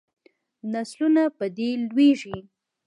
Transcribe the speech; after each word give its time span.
نسلونه 0.71 1.23
په 1.37 1.45
دې 1.57 1.69
لویږي. 1.87 2.37